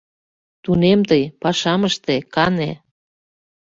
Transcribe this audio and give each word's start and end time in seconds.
Тунем 0.63 0.99
тый, 1.09 1.23
пашам 1.41 1.81
ыште, 1.89 2.15
кане 2.35 2.71